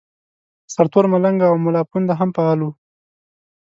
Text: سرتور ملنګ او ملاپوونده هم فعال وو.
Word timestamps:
سرتور 0.73 1.05
ملنګ 1.13 1.37
او 1.49 1.55
ملاپوونده 1.65 2.13
هم 2.19 2.29
فعال 2.35 2.59
وو. 2.61 2.71